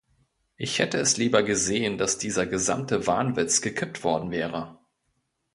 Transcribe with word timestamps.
Ich 0.57 0.79
hätte 0.79 0.97
es 0.97 1.17
lieber 1.17 1.43
gesehen, 1.43 1.99
dass 1.99 2.17
dieser 2.17 2.47
gesamte 2.47 3.05
Wahnwitz 3.05 3.61
gekippt 3.61 4.03
worden 4.03 4.31
wäre. 4.31 4.79